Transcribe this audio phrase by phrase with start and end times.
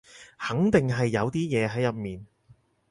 [0.39, 2.25] 肯定係有啲嘢喺入面